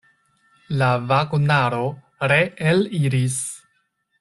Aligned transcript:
La 0.81 0.87
vagonaro 1.11 1.83
reeliris. 2.33 3.39